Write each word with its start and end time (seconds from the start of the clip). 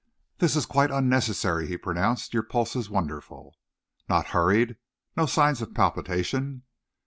"This 0.39 0.55
is 0.55 0.65
quite 0.65 0.89
unnecessary," 0.89 1.67
he 1.67 1.77
pronounced. 1.77 2.33
"Your 2.33 2.41
pulse 2.41 2.75
is 2.75 2.89
wonderful." 2.89 3.53
"Not 4.09 4.29
hurried? 4.33 4.77
No 5.15 5.27
signs 5.27 5.61
of 5.61 5.75
palpitation?" 5.75 6.63